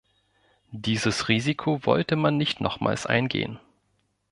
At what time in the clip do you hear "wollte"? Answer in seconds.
1.85-2.15